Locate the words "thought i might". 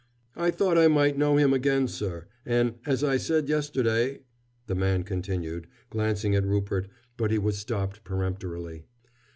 0.49-1.15